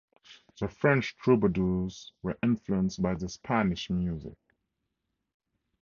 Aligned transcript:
The 0.59 0.67
French 0.67 1.15
troubadours 1.17 2.11
were 2.23 2.35
influenced 2.41 3.03
by 3.03 3.13
the 3.13 3.29
Spanish 3.29 3.87
music. 3.91 4.33